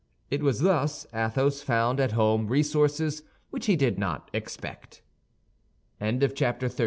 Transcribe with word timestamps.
It 0.31 0.41
was 0.41 0.61
thus 0.61 1.05
Athos 1.13 1.61
found 1.61 1.99
at 1.99 2.13
home 2.13 2.47
resources 2.47 3.21
which 3.51 3.67
he 3.67 3.75
did 3.75 3.99
not 3.99 4.31
expect. 4.33 5.03
Chapter 5.99 6.69
XXXIX. 6.69 6.79